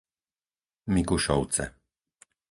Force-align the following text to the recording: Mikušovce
Mikušovce 0.93 1.63